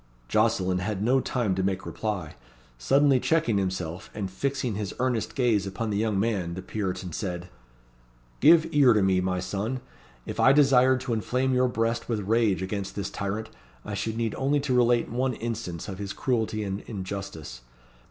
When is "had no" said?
0.79-1.19